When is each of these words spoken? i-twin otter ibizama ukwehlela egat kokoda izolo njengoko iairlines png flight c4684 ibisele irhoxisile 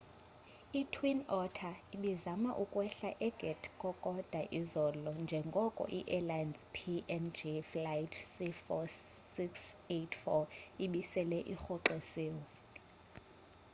i-twin 0.79 1.19
otter 1.39 1.75
ibizama 1.95 2.51
ukwehlela 2.63 3.09
egat 3.27 3.61
kokoda 3.81 4.41
izolo 4.59 5.11
njengoko 5.23 5.83
iairlines 5.99 6.59
png 6.75 7.39
flight 7.71 8.13
c4684 8.33 10.39
ibisele 10.85 11.39
irhoxisile 11.53 12.43